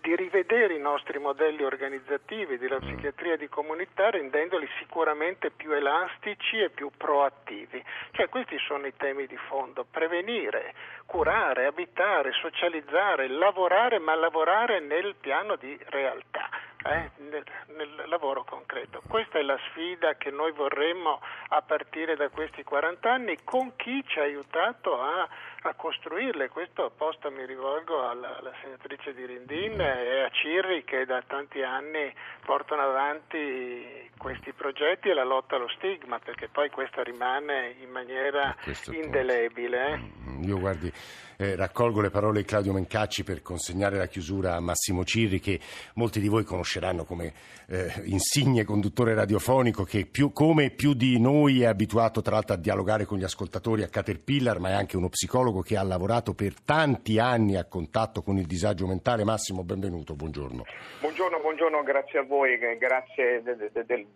di 0.00 0.16
rivedere 0.16 0.74
i 0.74 0.80
nostri 0.80 1.18
modelli 1.18 1.62
organizzativi 1.62 2.58
della 2.58 2.78
mm. 2.82 2.86
psichiatria 2.86 3.36
di 3.36 3.48
comunità 3.48 4.10
rendendoli 4.10 4.68
sicuramente 4.78 5.50
più 5.50 5.72
elastici 5.72 6.58
e 6.58 6.70
più 6.70 6.90
proattivi. 6.96 7.82
Cioè 8.12 8.28
questi 8.28 8.58
sono 8.58 8.86
i 8.86 8.96
temi 8.96 9.26
di 9.26 9.36
fondo, 9.48 9.86
prevenire, 9.90 10.74
curare, 11.06 11.66
abitare, 11.66 12.32
socializzare, 12.32 13.28
lavorare, 13.28 13.98
ma 13.98 14.14
lavorare 14.14 14.80
nel 14.80 15.14
piano 15.20 15.56
di 15.56 15.78
realtà. 15.88 16.48
Eh, 16.82 17.10
nel, 17.28 17.44
nel, 17.76 18.04
lavoro 18.06 18.42
concreto. 18.42 19.02
Questa 19.06 19.38
è 19.38 19.42
la 19.42 19.58
sfida 19.68 20.14
che 20.14 20.30
noi 20.30 20.50
vorremmo 20.52 21.20
a 21.48 21.60
partire 21.60 22.16
da 22.16 22.30
questi 22.30 22.64
40 22.64 23.12
anni 23.12 23.36
con 23.44 23.76
chi 23.76 24.02
ci 24.06 24.18
ha 24.18 24.22
aiutato 24.22 24.98
a 24.98 25.28
a 25.62 25.74
costruirle. 25.74 26.48
Questo 26.48 26.84
apposta 26.84 27.28
mi 27.30 27.44
rivolgo 27.44 28.08
alla, 28.08 28.38
alla, 28.38 28.52
senatrice 28.62 29.12
di 29.12 29.26
Rindin 29.26 29.80
e 29.80 30.24
a 30.24 30.30
Cirri 30.30 30.84
che 30.84 31.04
da 31.04 31.22
tanti 31.26 31.62
anni 31.62 32.12
portano 32.44 32.82
avanti 32.82 34.08
questi 34.16 34.52
progetti 34.52 35.08
e 35.08 35.14
la 35.14 35.24
lotta 35.24 35.56
allo 35.56 35.68
stigma, 35.68 36.18
perché 36.18 36.48
poi 36.48 36.70
questa 36.70 37.02
rimane 37.02 37.74
in 37.80 37.90
maniera 37.90 38.54
indelebile. 38.90 39.96
Mm, 39.96 40.42
io 40.44 40.58
guardi, 40.58 40.92
eh, 41.40 41.56
raccolgo 41.56 42.02
le 42.02 42.10
parole 42.10 42.40
di 42.40 42.46
Claudio 42.46 42.74
Mencacci 42.74 43.24
per 43.24 43.40
consegnare 43.40 43.96
la 43.96 44.06
chiusura 44.06 44.56
a 44.56 44.60
Massimo 44.60 45.04
Cirri, 45.04 45.40
che 45.40 45.58
molti 45.94 46.20
di 46.20 46.28
voi 46.28 46.44
conosceranno 46.44 47.04
come 47.04 47.32
eh, 47.66 48.02
insigne 48.04 48.64
conduttore 48.64 49.14
radiofonico, 49.14 49.84
che 49.84 50.04
più, 50.04 50.32
come 50.32 50.68
più 50.68 50.92
di 50.92 51.18
noi 51.18 51.62
è 51.62 51.66
abituato 51.66 52.20
tra 52.20 52.34
l'altro 52.34 52.56
a 52.56 52.58
dialogare 52.58 53.06
con 53.06 53.16
gli 53.16 53.24
ascoltatori 53.24 53.82
a 53.82 53.88
Caterpillar, 53.88 54.58
ma 54.58 54.68
è 54.68 54.72
anche 54.72 54.98
uno 54.98 55.08
psicologo 55.08 55.49
psicologo 55.50 55.60
che 55.62 55.76
ha 55.76 55.82
lavorato 55.82 56.34
per 56.34 56.54
tanti 56.62 57.18
anni 57.18 57.56
a 57.56 57.64
contatto 57.64 58.22
con 58.22 58.38
il 58.38 58.46
disagio 58.46 58.86
mentale. 58.86 59.24
Massimo, 59.24 59.62
benvenuto, 59.64 60.14
buongiorno. 60.14 60.64
Buongiorno, 61.00 61.40
buongiorno 61.40 61.82
grazie 61.82 62.20
a 62.20 62.22
voi, 62.22 62.58
grazie 62.78 63.42
de, 63.42 63.56
de, 63.56 63.84
de, 63.84 64.06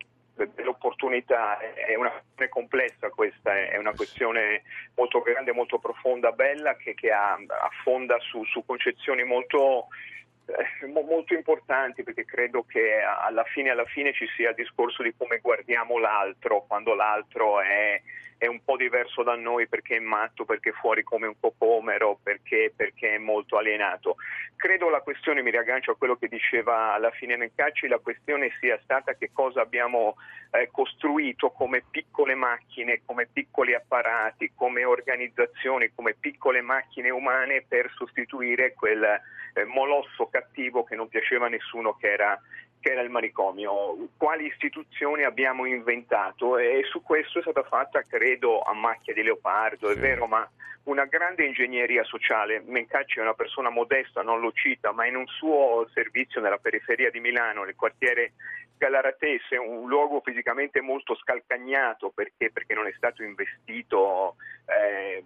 dell'opportunità. 0.55 1.57
È 1.59 1.95
una 1.95 2.09
questione 2.11 2.49
complessa 2.49 3.09
questa, 3.09 3.53
è 3.53 3.77
una 3.77 3.93
questione 3.93 4.63
molto 4.95 5.21
grande, 5.21 5.51
molto 5.51 5.77
profonda, 5.77 6.31
bella, 6.31 6.75
che, 6.75 6.93
che 6.93 7.11
ha, 7.11 7.37
affonda 7.63 8.17
su, 8.19 8.43
su 8.45 8.63
concezioni 8.65 9.23
molto 9.23 9.87
eh, 10.47 10.85
molto 10.85 11.33
importanti 11.33 12.03
perché 12.03 12.23
credo 12.23 12.63
che 12.67 13.01
alla 13.01 13.43
fine, 13.45 13.71
alla 13.71 13.85
fine 13.85 14.13
ci 14.13 14.27
sia 14.35 14.49
il 14.49 14.55
discorso 14.55 15.01
di 15.01 15.11
come 15.17 15.39
guardiamo 15.39 15.97
l'altro 15.97 16.65
quando 16.67 16.93
l'altro 16.93 17.61
è, 17.61 17.99
è, 18.37 18.47
un 18.47 18.63
po' 18.63 18.77
diverso 18.77 19.23
da 19.23 19.35
noi 19.35 19.67
perché 19.67 19.97
è 19.97 19.99
matto, 19.99 20.45
perché 20.45 20.69
è 20.69 20.73
fuori 20.73 21.03
come 21.03 21.27
un 21.27 21.35
cocomero, 21.39 22.19
perché, 22.21 22.73
perché, 22.75 23.15
è 23.15 23.17
molto 23.17 23.57
alienato. 23.57 24.15
Credo 24.55 24.89
la 24.89 25.01
questione, 25.01 25.41
mi 25.41 25.51
riaggancio 25.51 25.91
a 25.91 25.95
quello 25.95 26.15
che 26.15 26.27
diceva 26.27 26.93
alla 26.93 27.11
fine 27.11 27.37
Mencacci, 27.37 27.87
la 27.87 27.99
questione 27.99 28.51
sia 28.59 28.79
stata 28.83 29.13
che 29.13 29.31
cosa 29.33 29.61
abbiamo 29.61 30.15
eh, 30.51 30.69
costruito 30.71 31.51
come 31.51 31.83
piccole 31.89 32.35
macchine, 32.35 33.01
come 33.05 33.27
piccoli 33.31 33.73
apparati, 33.73 34.51
come 34.55 34.85
organizzazioni, 34.85 35.91
come 35.93 36.15
piccole 36.19 36.61
macchine 36.61 37.09
umane 37.09 37.63
per 37.67 37.91
sostituire 37.95 38.73
quel 38.73 39.03
eh, 39.03 39.63
molosso 39.65 40.27
cattivo 40.27 40.83
che 40.83 40.95
non 40.95 41.07
piaceva 41.07 41.45
a 41.45 41.49
nessuno 41.49 41.95
che 41.95 42.11
era, 42.11 42.39
che 42.85 42.91
era 42.91 43.01
il 43.01 43.09
manicomio. 43.09 44.09
Quali 44.15 44.45
istituzioni 44.45 45.23
abbiamo 45.23 45.65
inventato? 45.65 46.59
E 46.59 46.83
su 46.87 47.01
questo 47.01 47.39
è 47.39 47.41
stata 47.41 47.63
fatta, 47.63 48.03
credo, 48.03 48.61
a 48.61 48.75
macchia 48.75 49.11
di 49.11 49.23
leopardo, 49.23 49.87
sì. 49.87 49.95
è 49.95 49.97
vero, 49.97 50.27
ma 50.27 50.47
una 50.83 51.05
grande 51.05 51.45
ingegneria 51.45 52.03
sociale. 52.03 52.61
Mencacci 52.63 53.17
è 53.17 53.23
una 53.23 53.33
persona 53.33 53.71
modesta, 53.71 54.21
non 54.21 54.39
lo 54.39 54.51
cita, 54.51 54.91
ma 54.91 55.07
in 55.07 55.15
un 55.15 55.25
suo 55.25 55.89
servizio 55.95 56.39
nella 56.41 56.59
periferia 56.59 57.09
di 57.09 57.19
Milano, 57.19 57.63
nel 57.63 57.75
quartiere 57.75 58.33
Galaratese, 58.77 59.57
un 59.57 59.89
luogo 59.89 60.21
fisicamente 60.23 60.79
molto 60.79 61.15
scalcagnato 61.15 62.11
perché, 62.11 62.51
perché 62.51 62.75
non 62.75 62.85
è 62.85 62.93
stato 62.95 63.23
investito. 63.23 64.35
Eh, 64.67 65.23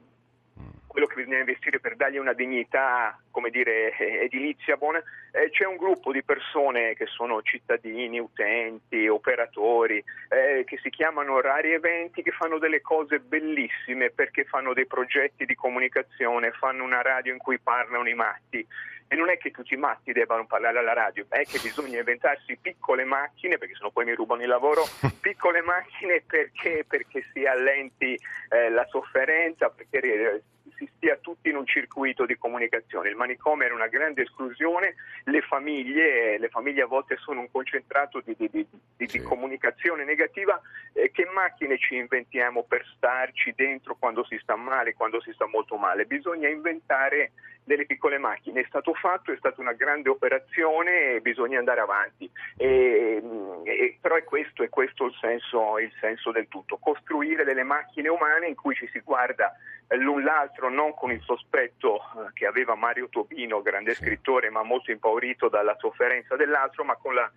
quello 1.00 1.08
che 1.08 1.22
bisogna 1.22 1.40
investire 1.40 1.80
per 1.80 1.96
dargli 1.96 2.18
una 2.18 2.34
dignità, 2.34 3.18
come 3.32 3.50
dire, 3.50 3.96
edilizia 3.98 4.76
buona, 4.76 5.02
eh, 5.32 5.50
c'è 5.50 5.66
un 5.66 5.78
gruppo 5.78 6.12
di 6.12 6.24
persone 6.24 6.94
che 6.94 7.06
sono 7.06 7.42
cittadini, 7.42 8.20
utenti, 8.20 9.08
operatori, 9.08 10.04
eh, 10.30 10.64
che 10.66 10.78
si 10.84 10.90
chiamano 10.90 11.40
Rari 11.40 11.72
Eventi, 11.72 12.22
che 12.22 12.32
fanno 12.32 12.58
delle 12.58 12.82
cose 12.82 13.20
bellissime 13.20 14.10
perché 14.10 14.44
fanno 14.44 14.74
dei 14.74 14.88
progetti 14.88 15.46
di 15.46 15.56
comunicazione, 15.56 16.52
fanno 16.52 16.84
una 16.84 17.02
radio 17.02 17.32
in 17.32 17.40
cui 17.40 17.60
parlano 17.60 18.10
i 18.10 18.14
matti, 18.14 18.66
E 19.12 19.16
non 19.16 19.30
è 19.30 19.38
che 19.38 19.50
tutti 19.50 19.74
i 19.74 19.78
matti 19.78 20.12
debbano 20.12 20.46
parlare 20.46 20.78
alla 20.78 20.94
radio, 20.94 21.26
è 21.30 21.44
che 21.44 21.60
bisogna 21.64 21.98
inventarsi 21.98 22.60
piccole 22.62 23.06
macchine, 23.06 23.58
perché 23.58 23.74
sennò 23.76 23.90
poi 23.90 24.06
mi 24.06 24.14
rubano 24.14 24.42
il 24.42 24.50
lavoro, 24.50 24.84
piccole 25.22 25.62
macchine 25.62 26.22
perché, 26.28 26.86
perché 26.88 27.26
si 27.34 27.46
allenti 27.46 28.20
eh, 28.50 28.70
la 28.70 28.86
sofferenza, 28.88 29.70
perché 29.70 30.44
si 30.80 30.90
stia 30.96 31.18
tutti 31.18 31.50
in 31.50 31.58
un 31.58 31.66
circuito 31.66 32.26
di 32.26 32.38
comunicazione. 32.38 33.10
Il 33.10 33.18
manicomio 33.18 33.66
era 33.66 33.76
una 33.76 33.88
grande 33.88 34.22
esclusione, 34.22 34.96
le 35.26 35.42
famiglie, 35.42 36.40
le 36.40 36.48
famiglie 36.48 36.84
a 36.84 36.88
volte 36.88 37.18
sono 37.18 37.42
un 37.42 37.52
concentrato 37.52 38.22
di, 38.24 38.34
di, 38.38 38.50
di, 38.50 38.66
di 39.06 39.22
comunicazione 39.22 40.06
negativa. 40.06 40.60
Eh, 40.94 41.12
che 41.12 41.26
macchine 41.26 41.78
ci 41.78 41.96
inventiamo 41.96 42.64
per 42.64 42.86
starci 42.96 43.54
dentro 43.56 43.98
quando 44.00 44.24
si 44.24 44.40
sta 44.42 44.56
male, 44.56 44.94
quando 44.94 45.20
si 45.20 45.34
sta 45.34 45.46
molto 45.48 45.76
male? 45.76 46.06
Bisogna 46.06 46.48
inventare 46.48 47.32
delle 47.70 47.86
piccole 47.86 48.18
macchine. 48.18 48.62
È 48.62 48.66
stato 48.68 48.94
fatto, 48.94 49.32
è 49.32 49.38
stata 49.38 49.62
una 49.62 49.74
grande 49.74 50.10
operazione 50.10 51.16
e 51.16 51.22
bisogna 51.22 51.60
andare 51.60 51.82
avanti. 51.82 52.30
E, 52.58 53.22
e, 53.64 53.98
però 54.02 54.16
è 54.16 54.24
questo, 54.24 54.64
è 54.64 54.70
questo 54.70 55.06
il, 55.06 55.16
senso, 55.20 55.78
il 55.78 55.92
senso 56.00 56.32
del 56.32 56.48
tutto, 56.48 56.78
costruire 56.78 57.44
delle 57.44 57.64
macchine 57.64 58.08
umane 58.08 58.48
in 58.48 58.56
cui 58.56 58.74
ci 58.74 58.90
si 58.92 59.00
guarda 59.02 59.54
l'un 59.98 60.24
l'altro 60.24 60.69
non 60.70 60.94
con 60.94 61.12
il 61.12 61.22
sospetto 61.22 61.98
eh, 61.98 62.34
che 62.34 62.46
aveva 62.46 62.76
Mario 62.76 63.10
Tobino, 63.10 63.62
grande 63.62 63.94
scrittore, 63.94 64.50
ma 64.50 64.64
molto 64.64 64.92
impaurito 64.92 65.50
dalla 65.50 65.76
sofferenza 65.80 66.36
dell'altro, 66.36 66.84
ma 66.84 66.96
con 66.96 67.14
la, 67.14 67.30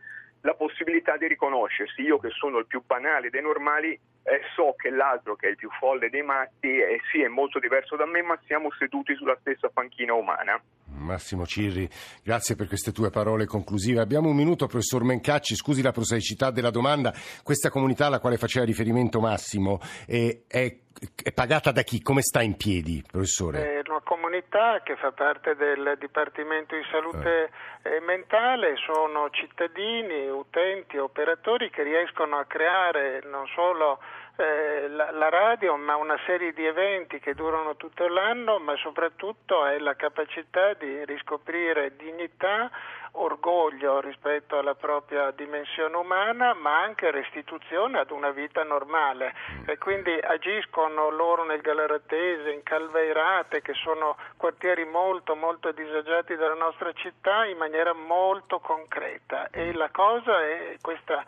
la 0.42 0.54
possibilità 0.54 1.16
di 1.16 1.26
riconoscersi. 1.26 2.02
Io 2.02 2.18
che 2.18 2.30
sono 2.30 2.58
il 2.58 2.66
più 2.66 2.82
banale 2.84 3.30
dei 3.30 3.42
normali 3.42 3.99
eh, 4.25 4.40
so 4.54 4.75
che 4.76 4.90
l'altro, 4.90 5.34
che 5.34 5.49
è 5.49 5.50
il 5.50 5.56
più 5.56 5.68
folle 5.78 6.08
dei 6.08 6.22
matti, 6.22 6.68
eh, 6.68 7.00
sì 7.11 7.22
è 7.22 7.28
molto 7.28 7.58
diverso 7.58 7.96
da 7.96 8.06
me, 8.06 8.22
ma 8.22 8.38
siamo 8.46 8.70
seduti 8.78 9.14
sulla 9.16 9.37
stessa 9.40 9.68
panchina 9.68 10.14
umana. 10.14 10.61
Massimo 10.94 11.46
Cirri, 11.46 11.88
grazie 12.22 12.54
per 12.54 12.68
queste 12.68 12.92
tue 12.92 13.11
parole 13.11 13.46
conclusive. 13.46 14.00
Abbiamo 14.00 14.28
un 14.28 14.37
minuto, 14.37 14.66
professor 14.66 15.02
Mencacci, 15.02 15.56
scusi 15.56 15.82
la 15.82 15.90
prosaicità 15.90 16.50
della 16.50 16.70
domanda. 16.70 17.12
Questa 17.42 17.70
comunità 17.70 18.06
alla 18.06 18.20
quale 18.20 18.37
faceva 18.37 18.64
riferimento 18.64 19.18
Massimo 19.18 19.80
è, 20.06 20.42
è, 20.46 20.76
è 21.22 21.32
pagata 21.32 21.72
da 21.72 21.82
chi? 21.82 22.00
Come 22.00 22.22
sta 22.22 22.42
in 22.42 22.56
piedi, 22.56 23.02
professore? 23.04 23.80
È 23.80 23.88
una 23.88 24.02
comunità 24.32 24.80
che 24.82 24.96
fa 24.96 25.12
parte 25.12 25.54
del 25.56 25.96
Dipartimento 25.98 26.74
di 26.74 26.82
Salute 26.90 27.50
eh. 27.82 28.00
Mentale, 28.00 28.76
sono 28.76 29.28
cittadini, 29.28 30.26
utenti, 30.26 30.96
operatori 30.96 31.68
che 31.68 31.82
riescono 31.82 32.38
a 32.38 32.46
creare 32.46 33.20
non 33.24 33.46
solo 33.48 33.98
eh, 34.36 34.88
la, 34.88 35.10
la, 35.10 35.28
radio, 35.28 35.76
ma 35.76 35.96
una 35.96 36.18
serie 36.24 36.54
di 36.54 36.64
eventi 36.64 37.18
che 37.18 37.34
durano 37.34 37.76
tutto 37.76 38.08
l'anno, 38.08 38.58
ma 38.58 38.74
soprattutto 38.76 39.66
è 39.66 39.78
la 39.78 39.96
capacità 39.96 40.72
di 40.72 41.04
riscoprire 41.04 41.94
dignità, 41.96 42.70
orgoglio 43.12 44.00
rispetto 44.00 44.59
alla 44.59 44.75
propria 44.75 45.31
dimensione 45.31 45.97
umana, 45.97 46.54
ma 46.54 46.81
anche 46.83 47.11
restituzione 47.11 47.99
ad 47.99 48.11
una 48.11 48.31
vita 48.31 48.62
normale. 48.62 49.35
Mm. 49.52 49.69
E 49.69 49.78
quindi 49.78 50.12
agiscono 50.12 51.11
loro 51.11 51.45
nel 51.45 51.61
Galaratese, 51.61 52.50
in 52.50 52.62
Calveirate, 52.62 53.61
che 53.62 53.75
sono 53.75 54.16
quartieri 54.37 54.85
molto 54.85 55.35
molto 55.35 55.73
disagiati 55.73 56.37
della 56.37 56.54
nostra 56.54 56.92
città, 56.92 57.45
in 57.45 57.57
maniera 57.57 57.92
molto 57.92 58.61
concreta. 58.61 59.49
E 59.50 59.73
la 59.73 59.90
cosa 59.90 60.42
è 60.42 60.76
questa 60.81 61.25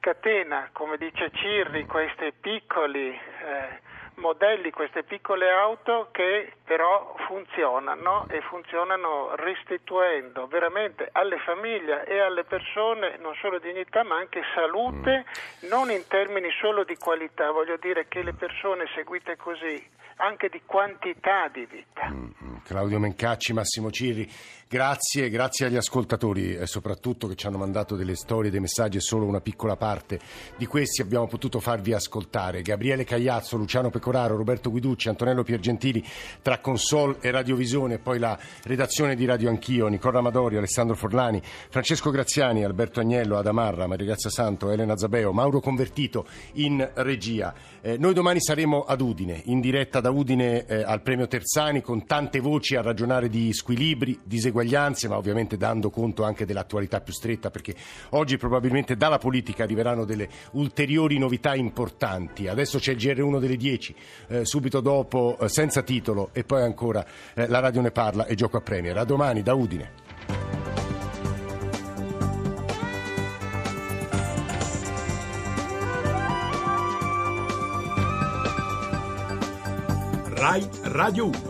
catena, 0.00 0.70
come 0.72 0.96
dice 0.96 1.30
Cirri, 1.32 1.84
questi 1.86 2.32
piccoli 2.32 3.10
eh, 3.10 3.88
modelli, 4.16 4.70
queste 4.70 5.02
piccole 5.02 5.50
auto 5.50 6.08
che 6.10 6.52
però 6.64 7.14
funzionano 7.26 8.26
e 8.28 8.40
funzionano 8.42 9.34
restituendo 9.36 10.46
veramente 10.46 11.08
alle 11.12 11.38
famiglie 11.38 12.04
e 12.04 12.18
alle 12.18 12.44
persone 12.44 13.16
non 13.18 13.34
solo 13.36 13.58
dignità 13.58 14.02
ma 14.02 14.16
anche 14.16 14.42
salute, 14.54 15.24
mm. 15.64 15.68
non 15.68 15.90
in 15.90 16.06
termini 16.06 16.50
solo 16.60 16.84
di 16.84 16.96
qualità, 16.96 17.50
voglio 17.50 17.76
dire 17.76 18.08
che 18.08 18.22
le 18.22 18.34
persone 18.34 18.86
seguite 18.94 19.36
così 19.36 19.98
anche 20.16 20.48
di 20.48 20.62
quantità 20.64 21.48
di 21.48 21.66
vita. 21.66 22.49
Claudio 22.62 22.98
Mencacci, 22.98 23.52
Massimo 23.52 23.90
Cirri, 23.90 24.28
grazie, 24.68 25.28
grazie 25.30 25.66
agli 25.66 25.76
ascoltatori 25.76 26.54
e 26.54 26.66
soprattutto 26.66 27.26
che 27.26 27.34
ci 27.34 27.46
hanno 27.46 27.58
mandato 27.58 27.96
delle 27.96 28.14
storie, 28.14 28.50
dei 28.50 28.60
messaggi 28.60 28.98
e 28.98 29.00
solo 29.00 29.26
una 29.26 29.40
piccola 29.40 29.76
parte 29.76 30.20
di 30.56 30.66
questi 30.66 31.02
abbiamo 31.02 31.26
potuto 31.26 31.58
farvi 31.58 31.92
ascoltare. 31.92 32.62
Gabriele 32.62 33.02
Cagliazzo, 33.02 33.56
Luciano 33.56 33.90
Pecoraro, 33.90 34.36
Roberto 34.36 34.70
Guiducci, 34.70 35.08
Antonello 35.08 35.42
Piergentili 35.42 36.04
tra 36.40 36.58
console 36.58 37.16
e 37.20 37.32
radiovisione, 37.32 37.98
poi 37.98 38.20
la 38.20 38.38
redazione 38.62 39.16
di 39.16 39.24
Radio 39.24 39.48
Anch'io, 39.48 39.88
Nicola 39.88 40.20
Amadori, 40.20 40.56
Alessandro 40.56 40.94
Forlani, 40.94 41.42
Francesco 41.42 42.10
Graziani, 42.10 42.64
Alberto 42.64 43.00
Agnello, 43.00 43.38
Adamarra, 43.38 43.88
Maria 43.88 44.06
Grazia 44.06 44.30
Santo, 44.30 44.70
Elena 44.70 44.96
Zabeo, 44.96 45.32
Mauro 45.32 45.60
Convertito 45.60 46.26
in 46.54 46.88
regia. 46.94 47.52
Eh, 47.80 47.96
noi 47.98 48.14
domani 48.14 48.40
saremo 48.40 48.82
ad 48.82 49.00
Udine, 49.00 49.40
in 49.46 49.60
diretta 49.60 50.00
da 50.00 50.10
Udine 50.10 50.66
eh, 50.66 50.82
al 50.82 51.02
premio 51.02 51.26
Terzani 51.26 51.80
con 51.80 52.06
tante 52.06 52.38
voci 52.50 52.74
a 52.74 52.82
ragionare 52.82 53.28
di 53.28 53.52
squilibri, 53.52 54.18
diseguaglianze, 54.24 55.06
ma 55.06 55.16
ovviamente 55.16 55.56
dando 55.56 55.88
conto 55.88 56.24
anche 56.24 56.44
dell'attualità 56.44 57.00
più 57.00 57.12
stretta 57.12 57.48
perché 57.48 57.76
oggi 58.10 58.36
probabilmente 58.38 58.96
dalla 58.96 59.18
politica 59.18 59.62
arriveranno 59.62 60.04
delle 60.04 60.28
ulteriori 60.52 61.16
novità 61.16 61.54
importanti. 61.54 62.48
Adesso 62.48 62.78
c'è 62.78 62.92
il 62.92 62.98
GR1 62.98 63.38
delle 63.38 63.56
10, 63.56 63.94
eh, 64.26 64.44
subito 64.44 64.80
dopo 64.80 65.38
eh, 65.40 65.48
senza 65.48 65.82
titolo 65.82 66.30
e 66.32 66.42
poi 66.42 66.62
ancora 66.62 67.06
eh, 67.34 67.46
la 67.46 67.60
radio 67.60 67.82
ne 67.82 67.92
parla 67.92 68.26
e 68.26 68.34
gioco 68.34 68.56
a 68.56 68.60
Premier. 68.60 68.98
A 68.98 69.04
domani 69.04 69.42
da 69.42 69.54
Udine. 69.54 69.90
Rai 80.34 80.68
Radio 80.82 81.26
1. 81.26 81.49